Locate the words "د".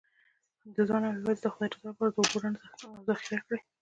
0.75-0.77, 1.43-1.47, 1.69-1.73